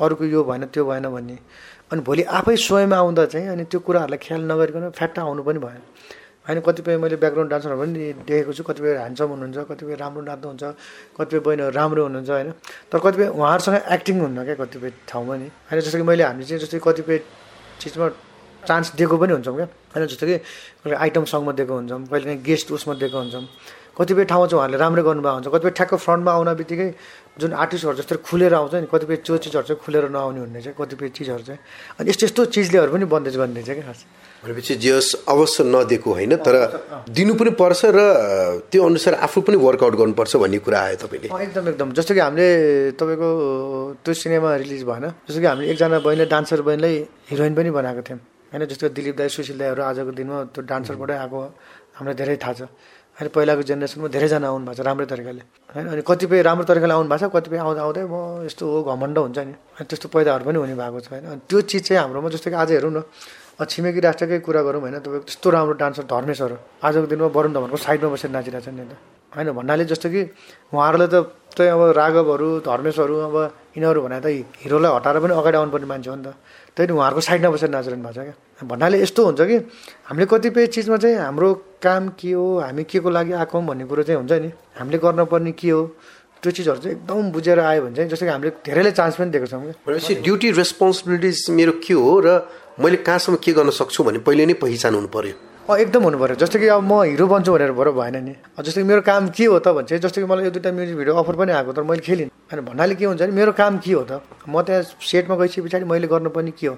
[0.00, 1.38] अरूको यो भएन त्यो भएन भन्ने।
[1.92, 5.80] अनि भोलि आफै स्वयंमा आउँदा चाहिँ अनि त्यो कुराहरूलाई ख्याल नगरिकन फ्याट्टा आउनु पनि भएन।
[6.46, 10.64] होइन कतिपय मैले ब्याकग्राउन्ड डान्सरहरू पनि देखेको छु कतिपय ह्यान्डसम हुनुहुन्छ कतिपय राम्रो नाच्नुहुन्छ
[11.16, 12.50] कतिपय बहिनीहरू राम्रो हुनुहुन्छ होइन।
[12.92, 16.60] तर कतिपय उहाँहरूसँग एक्टिङ हुन्न क्या कतिपय ठाउँमा नि। होइन जस्तो कि मैले हामी चाहिँ
[16.60, 17.18] जस्तै कतिपय
[17.80, 18.08] चिजमा
[18.62, 20.36] चान्स दिएको पनि हुन्छौँ क्या। होइन जस्तो कि
[20.92, 23.44] आइटम सङमा दिएको हुन्छौँ कहिले काहीँ गेस्ट उसमा दिएको हुन्छौँ।
[23.94, 26.88] कतिपय ठाउँमा चाहिँ उहाँहरूले राम्रो गर्नुभएको हुन्छ। कतिपय ठ्याक्क फ्रन्टमा आउन बित्तिकै
[27.40, 31.08] जुन आर्टिस्टहरू जस्तो खुलेर आउँछ नि कतिपय त्यो चिजहरू चाहिँ खुलेर नआउने हुने चाहिँ कतिपय
[31.14, 31.60] चिजहरू चाहिँ।
[31.98, 34.00] अनि यस्तो यस्तो चिजलेहरू पनि बन्देज गर्ने चाहिँ क्या खास।
[34.44, 36.54] भनेपछि जे होस् अवश्य नदिएको होइन तर
[37.08, 37.98] दिनु पनि पर्छ र
[38.70, 42.48] त्यो अनुसार आफू पनि वर्कआउट गर्नुपर्छ भन्ने कुरा आयो तपाईँले। एकदम एकदम। जस्तो कि हामीले
[42.98, 43.28] तपाईँको
[44.04, 46.94] त्यो सिनेमा रिलिज भएन जस्तो कि हामीले एकजना बहिनीले डान्सर बहिनीलाई
[47.30, 48.20] हिरोइन पनि बनाएको थियौँ।
[48.52, 51.38] होइन जस्तो दिलीप दाई सुशील दाईहरू आजको दिनमा त्यो डान्सरबाटै आएको
[51.98, 52.62] हामीलाई धेरै थाहा छ।
[53.14, 57.08] अहिले पहिलाको जेनेरेसनमा धेरैजना आउनु भएको छ राम्रै तरिकाले। होइन अनि कतिपय राम्रो तरिकाले आउनु
[57.08, 60.58] भएको छ कतिपय आउँदा आउँदै म यस्तो हो घमण्ड हुन्छ नि। अनि त्यस्तो पैदाहरू पनि
[60.58, 62.98] हुने भएको छ होइन। अनि त्यो चिज चाहिँ हाम्रोमा जस्तो कि आज हेरौँ न
[63.54, 68.08] छिमेकी राष्ट्रकै कुरा गरौँ होइन तपाईँको त्यस्तो राम्रो डान्सर धर्मेशहरू आजको दिनमा वरुण धवनको साइडमा
[68.10, 68.98] बसेर नाचिरहेको छ नि त।
[69.30, 70.22] होइन भन्नाले जस्तो कि
[70.74, 71.16] उहाँहरूलाई त
[71.54, 73.36] चाहिँ अब राघवहरू धर्मेशहरू अब
[73.78, 74.26] यिनीहरू भने त
[74.58, 76.34] हिरोलाई हटाएर पनि अगाडि आउनुपर्ने मान्छे हो नि त।
[76.76, 79.56] त्यही उहाँहरूको साइडमा बसेर नाचिरहनु भएको छ क्या। भन्नाले यस्तो हुन्छ कि
[80.10, 84.02] हामीले कतिपय चिजमा चाहिँ हाम्रो काम के हो हामी के को लागि आएको भन्ने कुरो
[84.02, 85.80] चाहिँ हुन्छ नि। हामीले गर्नुपर्ने के हो
[86.42, 89.46] त्यो चिजहरू चाहिँ एकदम बुझेर आयो भने चाहिँ जस्तो कि हामीले धेरैले चान्स पनि दिएको
[89.46, 92.28] छौँ क्या। भनेपछि ड्युटी रेस्पोन्सिबिलिटिज मेरो के हो र
[92.82, 96.36] मैले कहाँसम्म के गर्न सक्छु भने पहिले नै पहिचान हुनु पर्यो। अँ एकदम हुनु पऱ्यो
[96.36, 99.44] जस्तो कि अब म हिरो बन्छु भनेर भएर भएन नि। जस्तो कि मेरो काम के
[99.48, 102.04] हो त भन्छ जस्तो कि मलाई यो दुइटा म्युजिक भिडियो अफर पनि आएको तर मैले
[102.04, 104.20] खेलिनँ। होइन भन्नाले के हुन्छ भने मेरो काम के हो त?
[104.44, 106.76] म त्यहाँ सेटमा गइसके पछाडि मैले गर्नुपर्ने के हो?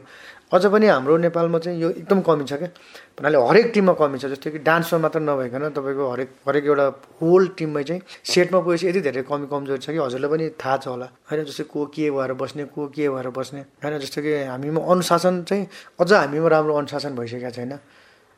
[0.55, 2.71] अझ पनि हाम्रो नेपालमा चाहिँ यो एकदम कमी छ क्या।
[3.19, 6.87] भन्नाले हरेक टिममा कमी छ। जस्तो कि डान्समा मात्र नभइकन तपाईँको हरेक हरेक एउटा
[7.19, 10.87] होल टिममै चाहिँ सेटमा गएपछि यति धेरै कमी कमजोरी छ कि हजुरलाई पनि थाहा छ
[10.95, 14.81] होला। होइन जस्तो को के भएर बस्ने को के भएर बस्ने। होइन जस्तो कि हामीमा
[14.87, 15.66] अनुशासन चाहिँ
[15.99, 17.75] अझ हामीमा राम्रो अनुशासन भइसकेको छैन।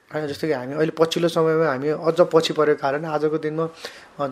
[0.09, 3.65] होइन जस्तो कि हामी अहिले पछिल्लो समयमा हामी अझ पछि परेको कारण आजको दिनमा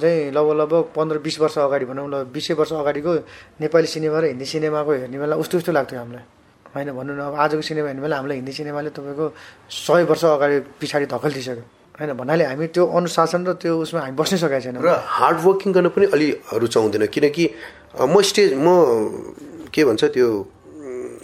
[0.00, 3.12] चाहिँ लगभग लगभग पन्ध्र बिस वर्ष अगाडि भनौँ ल बिसै वर्ष अगाडिको
[3.60, 6.24] नेपाली सिनेमा र हिन्दी सिनेमाको हेर्ने बेला उस्तो उस्तो लाग्थ्यो हामीलाई।
[6.72, 9.26] होइन भन्नु न अब आजको सिनेमा हेर्ने बेला हामीलाई हिन्दी सिनेमाले तपाईँको
[9.68, 11.64] सय वर्ष अगाडि पछाडि धकल्दिसक्यो
[12.00, 15.70] होइन भन्नाले हामी त्यो अनुशासन र त्यो उसमा हामी बस्नै सकेका छैनौँ। र हार्ड वर्किङ
[15.76, 17.44] गर्न पनि अलि रुचाउँदैन किनकि
[18.00, 20.28] म स्टेज म के भन्छ त्यो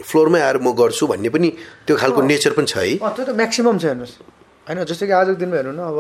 [0.05, 1.49] फ्लोरमै आएर म गर्छु भन्ने पनि
[1.89, 5.35] त्यो खालको नेचर पनि छ है। त्यो त म्याक्सिमम् छ हेर्नुहोस्। होइन जस्तो कि आजको
[5.43, 5.99] दिनमा हेर्नु न अब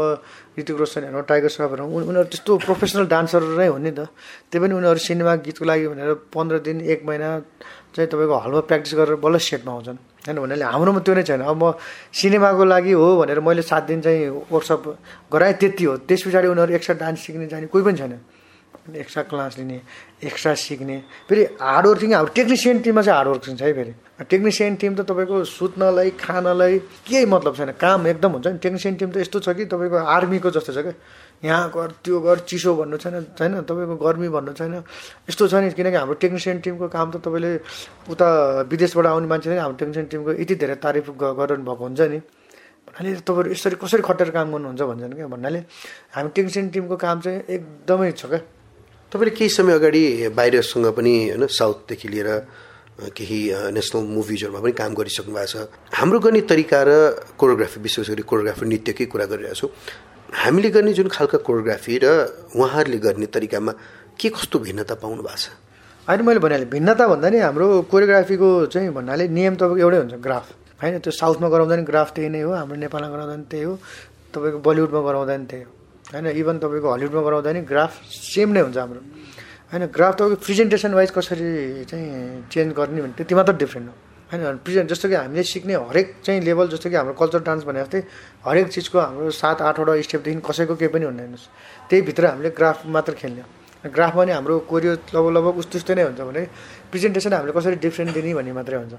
[0.58, 4.06] ऋतिक रोशन हेर्नु टाइगर श्रफ हेर्नु उनीहरू त्यस्तो प्रोफेसनल डान्सर नै हो नि त।
[4.50, 7.28] त्यही पनि उनीहरू सिनेमा गीतको लागि भनेर पन्ध्र दिन एक महिना
[7.90, 9.98] चाहिँ तपाईँको हलमा प्र्याक्टिस गरेर बल्ल सेटमा आउँछन्।
[10.30, 11.74] होइन भन्नाले हाम्रोमा त्यो नै छैन। अब म
[12.14, 14.82] सिनेमाको लागि हो भनेर मैले सात दिन चाहिँ वर्कसप
[15.26, 18.14] गराएँ त्यति हो। त्यस पछाडि उनीहरू एक्स्ट्रा डान्स सिक्ने जाने कोही पनि छैन।
[18.82, 19.80] एक्स्ट्रा क्लास लिने
[20.26, 20.96] एक्स्ट्रा सिक्ने।
[21.28, 23.94] फेरि हार्ड वर्किङ हाम्रो टेक्निसियन टिममा चाहिँ हार्ड वर्किङ छ है फेरि।
[24.26, 29.10] टेक्निसियन टिम त तपाईँको सुत्नलाई खानलाई केही मतलब छैन। काम एकदम हुन्छ नि। टेक्निसियन टिम
[29.10, 30.94] त यस्तो छ कि तपाईँको आर्मीको जस्तो छ क्या।
[31.46, 34.74] यहाँ गर त्यो गर चिसो भन्नु छैन छैन। तपाईँको गर्मी भन्नु छैन।
[35.30, 37.50] यस्तो छ नि किनकि हाम्रो टेक्निसियन टिमको काम त तपाईँले
[38.10, 38.28] उता
[38.66, 42.18] विदेशबाट आउने मान्छेले हाम्रो टेक्निसियन टिमको यति धेरै तारिफ गरिरहनु भएको हुन्छ नि।
[42.86, 45.60] भन्नाले तपाईँहरू यसरी कसरी खटेर काम गर्नुहुन्छ भन्छन् क्या। भन्नाले
[46.14, 48.40] हामी टेक्निसियन टिमको काम चाहिँ एकदमै छ क्या।
[49.12, 52.28] तपाईँले केही समय अगाडि बाहिरसँग पनि होइन साउथदेखि लिएर
[53.12, 53.40] केही
[53.76, 56.90] नेसनल मुभिजहरूमा पनि काम गरिसक्नु भएको छ। हाम्रो गर्ने तरिका र
[57.36, 59.68] कोरियोग्राफी विशेष गरी कोरियोग्राफी नृत्यकै कुरा गरिरहेको छु।
[60.32, 62.06] हामीले गर्ने जुन खालका कोरियोग्राफी र
[62.56, 63.72] उहाँहरूले गर्ने तरिकामा
[64.16, 65.52] के कस्तो भिन्नता पाउनु भएको छ?
[66.08, 70.44] होइन मैले भनिहालेँ भिन्नता भन्दा नि हाम्रो कोरियोग्राफीको चाहिँ भन्नाले नियम तपाईँको एउटै हुन्छ ग्राफ
[70.80, 73.76] होइन त्यो साउथमा गराउँदा नि ग्राफ त्यही नै हो हाम्रो नेपालमा गराउँदा नि त्यही हो
[74.32, 75.70] तपाईँको बलिउडमा गराउँदा नि त्यही हो।
[76.10, 79.00] होइन इभन तपाईँको हलिउडमा गराउँदा नि ग्राफ सेम नै हुन्छ हाम्रो।
[79.70, 83.94] होइन ग्राफ तपाईँको प्रेजेन्टेसन वाइज कसरी चाहिँ चेन्ज गर्ने भने त्यति मात्र डिफ्रेन्ट हो।
[84.32, 87.80] होइन प्रेजेन्ट जस्तो कि हामीले सिक्ने हरेक चाहिँ लेभल जस्तो कि हाम्रो कल्चर डान्स भने
[87.84, 88.00] जस्तै
[88.44, 91.36] हरेक चिजको हाम्रो सात आठवटा स्टेपदेखि कसैको केही पनि हुँदैन।
[91.88, 93.44] त्यही भित्र हामीले ग्राफ मात्र खेल्ने
[93.88, 96.42] ग्राफमा नि हाम्रो कोरियो लगभग लगभग उस्तो उस्तै नै हुन्छ भने
[96.90, 98.94] प्रेजेन्टेसन हामीले कसरी डिफ्रेन्ट दिने भन्ने मात्रै हुन्छ।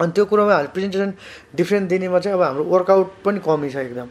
[0.00, 1.10] अनि त्यो कुरोमा हामीले प्रेजेन्टेसन
[1.54, 4.08] डिफ्रेन्ट दिनेमा चाहिँ अब हाम्रो वर्कआउट पनि कमी छ एकदम।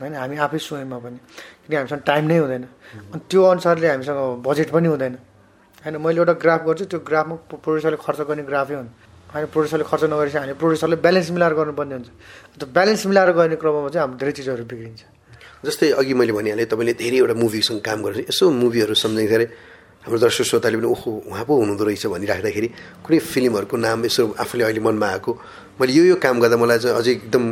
[0.00, 1.18] होइन हामी आफै स्वयंमा पनि।
[1.62, 2.64] किनकि हामीसँग टाइम नै हुँदैन।
[3.14, 5.14] अनि त्यो अनुसारले हामीसँग बजेट पनि हुँदैन।
[5.84, 8.90] होइन मैले एउटा ग्राफ गर्छु त्यो ग्राफमा प्रड्युसरले खर्च गर्ने ग्राफै हुन्छ
[9.34, 12.08] होइन प्रड्युसरले खर्च नगरेपछि हामीले प्रड्युसरले ब्यालेन्स मिलाएर गर्नुपर्ने हुन्छ।
[12.58, 15.02] त्यो ब्यालेन्स मिलाएर गर्ने क्रममा चाहिँ हाम्रो धेरै चिजहरू बिग्रिन्छ।
[15.64, 19.46] जस्तै अघि मैले भनिहालेँ तपाईँले धेरैवटा मुभीसँग काम गर्छ यसो मुभीहरू सम्झिँदाखेरि
[20.04, 22.68] हाम्रो दर्शक श्रोताले पनि ओहो उहाँ पो हुनुहुँदो रहेछ भनिराख्दाखेरि
[23.04, 25.32] कुनै फिल्महरूको नाम यसो आफूले अहिले मनमा आएको।
[25.80, 27.44] मैले यो यो काम गर्दा मलाई चाहिँ अझै एकदम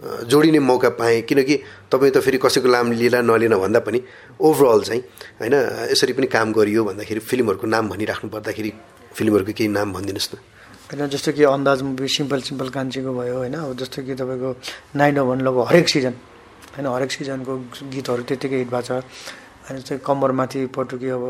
[0.00, 1.56] जोडिने मौका पाएँ। किनकि
[1.90, 3.98] तपाईँ त फेरि कसैको नाम लिला नलिन भन्दा पनि
[4.38, 5.00] ओभरअल चाहिँ
[5.40, 5.54] होइन
[5.90, 8.72] यसरी पनि काम गरियो भन्दाखेरि फिल्महरूको नाम भनिराख्नु पर्दाखेरि
[9.16, 10.38] फिल्महरूको केही नाम भनिदिनुहोस् न।
[10.86, 14.50] होइन जस्तो कि अन्दाज मुभी सिम्पल सिम्पल कान्छीको भयो होइन अब जस्तो कि तपाईँको
[14.94, 16.14] नाइन भन लगभग हरेक सिजन
[16.76, 17.52] होइन हरेक सिजनको
[17.90, 19.00] गीतहरू त्यत्तिकै हिट भएको छ।
[19.66, 21.24] होइन चाहिँ कम्मरमाथि पटुकी अब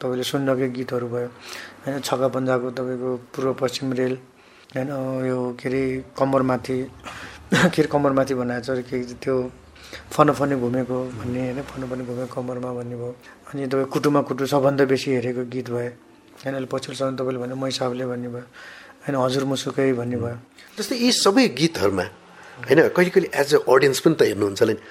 [0.00, 1.28] तपाईँले सुन्नकै गीतहरू भयो।
[1.84, 4.14] होइन छक्का पन्जाको तपाईँको पूर्व पश्चिम रेल
[4.74, 4.88] होइन
[5.28, 5.82] यो के अरे
[6.18, 6.76] कम्मरमाथि
[7.54, 9.34] अरे कम्मरमाथि बनाएको छ के त्यो
[10.10, 11.62] फनफनी घुमेको भन्ने होइन?
[11.62, 13.14] फनफनी घुमेको कम्मरमा भन्ने भयो।
[13.54, 15.90] अनि तपाईँ कुटुमा कुटु सबभन्दा बेसी हेरेको गीत भयो।
[16.42, 18.44] होइन अहिले पछिल्लो समय तपाईँले भन्यो मैसाबले भन्ने भयो।
[19.06, 20.36] होइन हजुर मुसुकै भन्ने भयो।
[20.74, 22.06] जस्तै यी सबै गीतहरूमा
[22.66, 24.82] होइन कहिले कहिले एज अ अडियन्स पनि त हेर्नुहुन्छ होला नि।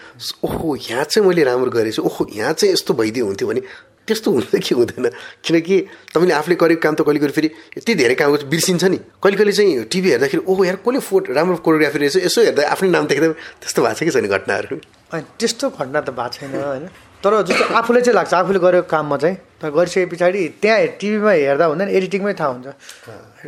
[0.48, 3.62] ओहो यहाँ चाहिँ मैले राम्रो गरेछु ओहो यहाँ चाहिँ यस्तो भइदियो हुन्थ्यो भने
[4.08, 5.10] त्यस्तो हुन्छ कि हुँदैन।
[5.42, 5.76] किनकि
[6.14, 9.54] तपाईँले आफूले गरेको काम त कहिले कहिले फेरि यति धेरै काम बिर्सिन्छ नि। कहिले कहिले
[9.54, 13.28] चाहिँ टिभी हेर्दाखेरि ओहो यार कसले फोटो राम्रो कोरियोग्राफी रहेछ यसो हेर्दा आफ्नै नाम देख्दा
[13.62, 14.76] त्यस्तो भएको छ कि छैन घटनाहरू?
[15.10, 16.88] होइन त्यस्तो घटना त भएको छैन होइन।
[17.24, 21.66] तर जस्तो आफूले चाहिँ लाग्छ आफूले गरेको काममा चाहिँ तर गरिसके पछाडि त्यहाँ टिभीमा हेर्दा
[21.66, 22.68] हुँदैन एडिटिङमै थाहा हुन्छ।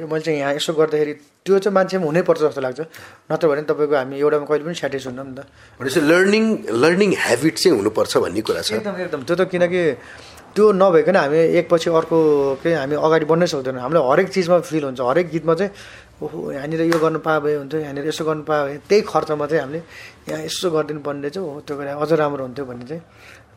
[0.02, 1.14] मैले चाहिँ यहाँ यसो गर्दाखेरि
[1.46, 2.80] त्यो चाहिँ मान्छेमा हुनैपर्छ जस्तो लाग्छ।
[3.30, 5.40] नत्र भने तपाईँको हामी एउटामा कहिले पनि स्याटिस हुन्न नि त।
[5.78, 9.82] भनेपछि लर्निङ लर्निङ हेबिट चाहिँ हुनुपर्छ भन्ने कुरा छ। एकदम एकदम। त्यो त किनकि
[10.58, 12.18] त्यो नभइकन हामी एकपछि अर्को
[12.66, 15.72] के हामी अगाडि बढ्नै सक्दैनौँ। हामीलाई हरेक चिजमा फिल हुन्छ हरेक गीतमा चाहिँ
[16.18, 19.62] ओहो यहाँनिर यो गर्नु पाए भए हुन्थ्यो यहाँनिर यसो गर्नु पाए भए त्यही खर्चमा चाहिँ
[19.62, 19.82] हामीले
[20.34, 23.02] यहाँ यसो गरिदिनु पर्ने चाहिँ हो त्यो गरेर अझ राम्रो हुन्थ्यो भन्ने चाहिँ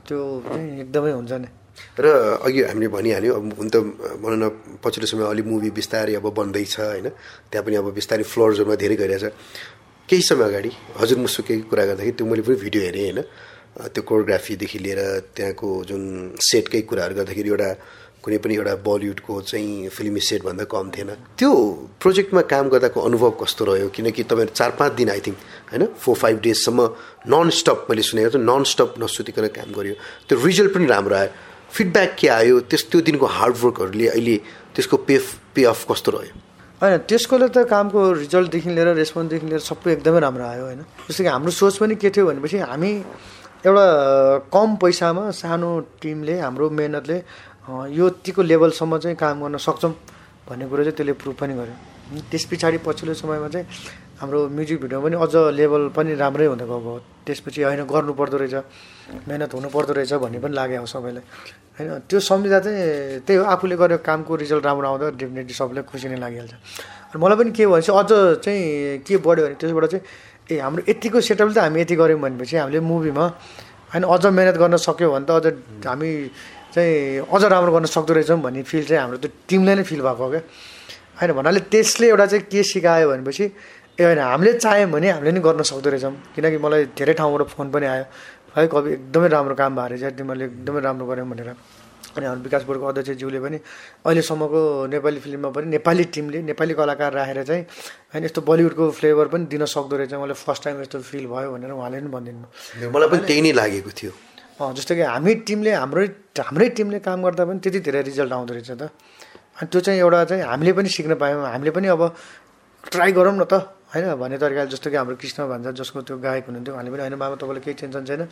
[0.04, 1.48] त्यो चाहिँ एकदमै हुन्छ नि।
[2.04, 2.06] र
[2.44, 3.76] अघि हामीले भनिहाल्यो अब हुन त
[4.20, 4.44] भनौँ न
[4.84, 7.08] पछिल्लो समय अलिक मुभी बिस्तारै अब बन्दैछ होइन?
[7.48, 9.24] त्यहाँ पनि अब बिस्तारै फ्लोर्सहरूमा धेरै गरिरहेछ
[10.08, 13.20] केही समय अगाडि हजुर मुसुकेको कुरा गर्दाखेरि त्यो मैले पनि भिडियो हेरेँ होइन?
[13.76, 15.00] त्यो कोरियोग्राफीदेखि लिएर
[15.36, 16.02] त्यहाँको जुन
[16.42, 17.70] सेटकै कुराहरू गर्दाखेरि एउटा
[18.20, 21.50] कुनै पनि एउटा बलिउडको चाहिँ फिल्मी सेटभन्दा कम थिएन। त्यो
[22.02, 23.88] प्रोजेक्टमा काम गर्दाको अनुभव कस्तो रह्यो?
[23.88, 25.38] किनकि तपाईँहरू चार पाँच दिन आई थिङ्क
[25.72, 26.80] होइन फोर फाइभ डेजसम्म
[27.32, 29.94] नन स्टप मैले सुनेको छु नन स्टप नसुतिकन काम गर्यो।
[30.28, 31.30] त्यो रिजल्ट पनि राम्रो आयो।
[31.72, 32.60] फिडब्याक के आयो?
[32.68, 34.36] त्यस त्यो दिनको हार्डवर्कहरूले अहिले
[34.76, 35.16] त्यसको पे
[35.54, 36.34] पे अफ कस्तो रह्यो?
[36.82, 41.30] होइन त्यसकोले त कामको रिजल्टदेखि लिएर रेस्पोन्सदेखि लिएर सबै एकदमै राम्रो आयो होइन। जस्तो कि
[41.30, 42.92] हाम्रो सोच पनि के थियो भनेपछि हामी
[43.60, 45.70] एउटा कम पैसामा सानो
[46.00, 47.16] टिमले हाम्रो मेहनतले
[47.92, 49.92] यो यतिको लेभलसम्म चाहिँ काम गर्न सक्छौँ
[50.48, 53.66] भन्ने कुरो चाहिँ त्यसले प्रुभ पनि गर्यो। त्यस पछाडि पछिल्लो समयमा चाहिँ
[54.16, 56.92] हाम्रो म्युजिक भिडियो पनि अझ लेभल पनि राम्रै हुँदै गएको
[57.28, 58.56] त्यसपछि होइन गर्नुपर्दो रहेछ
[59.28, 61.24] मेहनत हुनुपर्दो रहेछ भन्ने पनि लाग्यो सबैलाई।
[61.76, 66.08] होइन त्यो सम्झिँदा चाहिँ त्यही हो आफूले गरेको कामको रिजल्ट राम्रो आउँदा डेफिनेटली सबैलाई खुसी
[66.08, 66.52] नै लागिहाल्छ।
[67.20, 70.04] मलाई पनि के चाहिँ अझ चाहिँ के बढ्यो भने त्यसबाट चाहिँ
[70.50, 73.24] ए हाम्रो यतिको सेटअपले त हामी यति गऱ्यौँ भनेपछि हामीले मुभीमा
[73.92, 75.46] होइन अझ मिहिनेत गर्न सक्यो भने त अझ
[75.86, 76.10] हामी
[76.74, 80.26] चाहिँ अझ राम्रो गर्न सक्दो रहेछौँ भन्ने फिल चाहिँ हाम्रो त्यो टिमलाई नै फिल भएको
[80.30, 80.42] क्या।
[81.18, 83.44] होइन भन्नाले त्यसले एउटा चाहिँ के सिकायो भनेपछि
[84.00, 87.66] ए होइन हामीले चाह्यौँ भने हामीले नि गर्न सक्दो रहेछौँ किनकि मलाई धेरै ठाउँबाट फोन
[87.70, 88.04] पनि आयो।
[88.56, 91.50] है कवि एकदमै राम्रो काम भएको रहेछ तिमीहरूले एकदमै राम्रो गऱ्यौँ भनेर।
[92.16, 93.58] अनि हाम्रो विकास बोर्डको अध्यक्षज्यूले पनि
[94.06, 94.60] अहिलेसम्मको
[94.94, 97.62] नेपाली फिल्ममा पनि नेपाली टिमले नेपाली कलाकार राखेर चाहिँ
[98.12, 101.70] होइन यस्तो बलिउडको फ्लेभर पनि दिन सक्दो रहेछ। मलाई फर्स्ट टाइम यस्तो फिल भयो भनेर
[101.70, 104.12] उहाँले पनि भनिदिनु मलाई पनि त्यही नै लागेको थियो।
[104.60, 108.70] जस्तो कि हामी टिमले हाम्रै हाम्रै टिमले काम गर्दा पनि त्यति धेरै रिजल्ट आउँदो रहेछ
[108.74, 108.82] त।
[109.62, 112.02] अनि त्यो चाहिँ एउटा चाहिँ हामीले पनि सिक्न पायौँ। हामीले पनि अब
[112.90, 113.54] ट्राई गरौँ न त
[113.92, 114.14] होइन?
[114.20, 117.36] भन्ने तरिकाले जस्तो कि हाम्रो कृष्ण भन्छ जसको त्यो गायक हुनुहुन्थ्यो उहाँले पनि होइन मामा
[117.40, 118.22] तपाईँलाई केही टेन्सन छैन।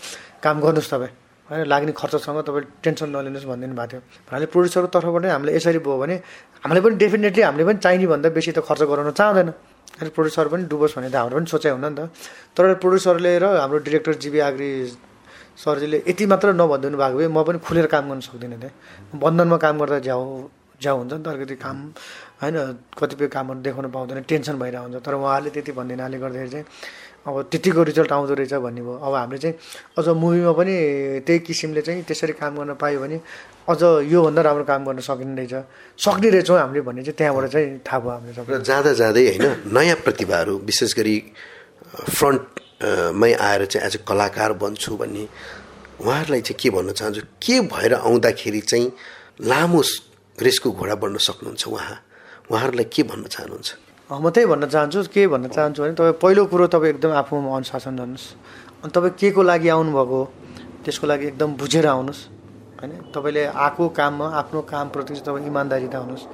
[0.43, 5.25] काम गर्नुहोस् तपाईँ। होइन लाग्ने खर्चसँग तपाईँ टेन्सन नलिनुहोस् भनिदिनु भएको थियो। हामीले प्रड्युसरको तर्फबाट
[5.33, 6.17] हामीले यसरी भयो भने
[6.65, 9.49] हामीले पनि डेफिनेटली हामीले पनि चाहिने भन्दा बेसी त खर्च गराउन चाहँदैन।
[10.01, 12.13] अनि प्रड्युसर पनि डुबोस् भने त हाम्रो पनि सोचाइ हुन नि त।
[12.53, 14.71] तर प्रड्युसरले र हाम्रो डिरेक्टर जिबी आग्री
[15.59, 18.73] सरजीले यति मात्र नभनिदिनु भएको भए म पनि खुलेर काम गर्न सक्दिनँ थिएँ
[19.17, 20.23] बन्धनमा काम गर्दा झ्याउ
[20.79, 21.77] झ्याउ हुन्छ नि त अलिकति काम
[22.39, 22.57] होइन?
[22.95, 26.67] कतिपय कामहरू देखाउनु पाउँदैन टेन्सन भइरहेको हुन्छ तर उहाँले त्यति भनिदिनाले गर्दाखेरि चाहिँ
[27.27, 29.55] अब त्यतिको रिजल्ट आउँदो रहेछ भन्ने भयो। अब हामीले चाहिँ
[29.99, 30.75] अझ मुभीमा पनि
[31.27, 33.21] त्यही किसिमले चाहिँ त्यसरी काम गर्न पायो भने
[33.69, 35.55] अझ योभन्दा राम्रो काम गर्न सकिने रहेछ।
[35.99, 39.97] सक्ने रहेछौँ हामीले भन्ने चाहिँ त्यहाँबाट चाहिँ थाहा भयो हामीले सबै जाँदा जाँदै होइन नयाँ
[40.05, 41.17] प्रतिभाहरू विशेष गरी
[42.17, 45.25] फ्रन्टमै आएर चाहिँ एज अ कलाकार बन्छु भन्ने
[46.01, 47.21] उहाँहरूलाई चाहिँ के भन्न चाहन्छु?
[47.43, 48.93] के भएर आउँदाखेरि चाहिँ
[49.51, 49.83] लामो
[50.39, 51.97] रेसको घोडा बढ्न सक्नुहुन्छ उहाँ?
[52.51, 53.88] उहाँहरूलाई के भन्न चाहनुहुन्छ?
[54.11, 57.97] म त्यही भन्न चाहन्छु के भन्न चाहन्छु भने तपाईँ पहिलो कुरो तपाईँ एकदम आफूमा अनुशासन
[57.97, 58.27] गर्नुहोस्।
[58.83, 60.21] अनि तपाईँ के को लागि आउनुभएको
[60.85, 62.21] त्यसको लागि एकदम बुझेर आउनुहोस्।
[62.81, 66.25] होइन तपाईँले आएको काममा आफ्नो कामप्रति चाहिँ तपाईँ इमान्दारिता हुनुहोस्।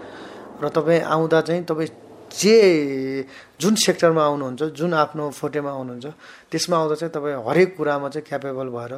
[0.62, 1.90] र तपाईँ आउँदा चाहिँ तपाईँ
[2.30, 3.26] जे
[3.58, 6.06] जुन सेक्टरमा आउनुहुन्छ जुन आफ्नो फोटेमा आउनुहुन्छ
[6.50, 8.92] त्यसमा आउँदा चाहिँ तपाईँ हरेक कुरामा चाहिँ क्यापेबल भएर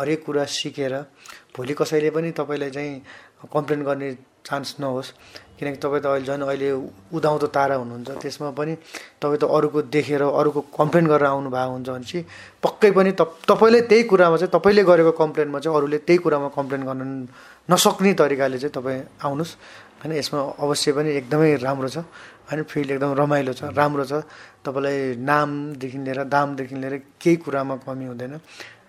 [0.00, 0.94] हरेक कुरा सिकेर
[1.52, 2.92] भोलि कसैले पनि तपाईँलाई चाहिँ
[3.52, 4.10] कम्प्लेन गर्ने
[4.44, 5.10] चान्स नहोस्
[5.56, 6.68] किनकि तपाईँ त अहिले झन् अहिले
[7.16, 8.74] उदाउँदो तारा हुनुहुन्छ। त्यसमा पनि
[9.22, 12.18] तपाईँ त अरूको देखेर अरूको कम्प्लेन गरेर आउनु भएको हुन्छ भनेपछि
[12.60, 16.82] पक्कै पनि त तपाईँले त्यही कुरामा चाहिँ तपाईँले गरेको कम्प्लेनमा चाहिँ अरूले त्यही कुरामा कम्प्लेन
[16.84, 17.02] गर्न
[17.70, 19.52] नसक्ने तरिकाले चाहिँ तपाईँ आउनुहोस्।
[20.04, 22.04] होइन यसमा अवश्य पनि एकदमै राम्रो छ।
[22.44, 24.12] होइन फिल्ड एकदम रमाइलो छ राम्रो छ।
[24.60, 28.34] तपाईँलाई नामदेखि लिएर दामदेखि लिएर केही कुरामा कमी हुँदैन।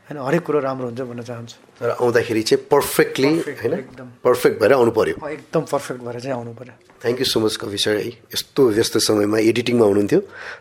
[0.05, 3.73] होइन हरेक कुरो राम्रो हुन्छ भन्न चाहन्छु। तर आउँदाखेरि चाहिँ पर्फेक्टली होइन?
[3.73, 7.55] एकदम। पर्फेक्ट भएर आउनु पर्यो। एकदम पर्फेक्ट भएर चाहिँ आउनु पऱ्यो thank you so much
[7.57, 7.97] Kabi sir.
[7.97, 10.19] है यस्तो व्यस्त समयमा एडिटिङमा हुनुहुन्थ्यो।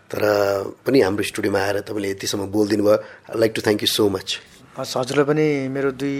[0.09, 0.21] तर
[0.87, 4.29] पनि हाम्रो स्टुडियोमा आएर तपाईँले यतिसम्म बोलिदिनु भयो I like to thank you so much
[4.75, 6.19] हस् हजुरलाई पनि मेरो दुई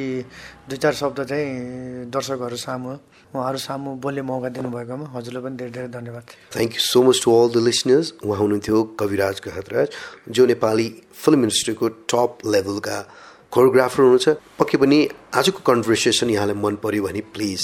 [0.71, 2.91] दुई चार शब्द चाहिँ दर्शकहरू सामु
[3.35, 7.29] उहाँहरू सामु बोल्ने मौका दिनुभएकोमा हजुरलाई पनि धेरै धेरै धन्यवाद। Thank you so much to
[7.35, 9.89] all the listeners उहाँ हुनुहुन्थ्यो कविराज गहतराज
[10.31, 10.89] जो नेपाली
[11.23, 12.99] फिल्म इन्डस्ट्रीको टप लेभलका
[13.53, 14.99] कोरियोग्राफर हुनुहुन्छ। पक्कै पनि
[15.35, 17.61] आजको कन्भर्सेसन यहाँलाई मन पर्यो भने प्लिज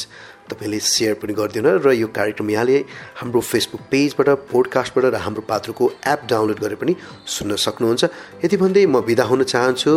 [0.50, 2.76] तपाईँले सेयर पनि गरिदिनु र यो कार्यक्रम यहाँले
[3.20, 6.94] हाम्रो फेसबुक पेजबाट पोडकास्टबाट र हाम्रो पात्रको एप डाउनलोड गरेर पनि
[7.26, 8.02] सुन्न सक्नुहुन्छ।
[8.44, 9.92] यति भन्दै म बिदा हुन चाहन्छु।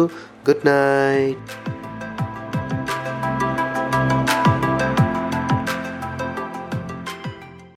[0.46, 2.03] Good night